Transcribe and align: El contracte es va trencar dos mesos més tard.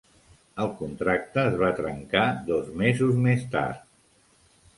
El 0.63 0.69
contracte 0.77 1.43
es 1.51 1.57
va 1.65 1.69
trencar 1.81 2.25
dos 2.49 2.73
mesos 2.81 3.15
més 3.27 3.47
tard. 3.59 3.87